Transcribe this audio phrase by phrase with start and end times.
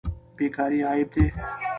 [0.37, 1.25] بیکاري عیب دی.